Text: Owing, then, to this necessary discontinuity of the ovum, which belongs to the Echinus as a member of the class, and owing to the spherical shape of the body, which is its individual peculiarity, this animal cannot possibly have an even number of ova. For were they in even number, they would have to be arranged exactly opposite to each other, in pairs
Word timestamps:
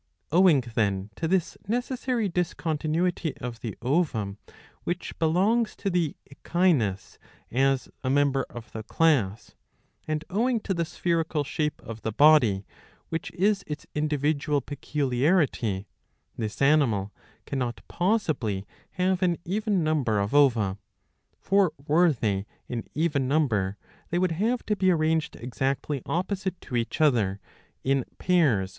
Owing, 0.31 0.61
then, 0.73 1.11
to 1.15 1.27
this 1.27 1.59
necessary 1.67 2.27
discontinuity 2.27 3.37
of 3.37 3.59
the 3.59 3.77
ovum, 3.83 4.39
which 4.83 5.13
belongs 5.19 5.75
to 5.75 5.91
the 5.91 6.15
Echinus 6.27 7.19
as 7.51 7.87
a 8.03 8.09
member 8.09 8.43
of 8.49 8.71
the 8.71 8.81
class, 8.81 9.53
and 10.07 10.25
owing 10.27 10.59
to 10.61 10.73
the 10.73 10.85
spherical 10.85 11.43
shape 11.43 11.79
of 11.85 12.01
the 12.01 12.11
body, 12.11 12.65
which 13.09 13.29
is 13.33 13.63
its 13.67 13.85
individual 13.93 14.59
peculiarity, 14.59 15.85
this 16.35 16.63
animal 16.63 17.13
cannot 17.45 17.81
possibly 17.87 18.65
have 18.93 19.21
an 19.21 19.37
even 19.45 19.83
number 19.83 20.17
of 20.19 20.33
ova. 20.33 20.79
For 21.39 21.73
were 21.77 22.11
they 22.11 22.47
in 22.67 22.85
even 22.95 23.27
number, 23.27 23.77
they 24.09 24.17
would 24.17 24.31
have 24.31 24.65
to 24.65 24.75
be 24.75 24.89
arranged 24.89 25.35
exactly 25.35 26.01
opposite 26.07 26.59
to 26.61 26.75
each 26.75 27.01
other, 27.01 27.39
in 27.83 28.03
pairs 28.17 28.69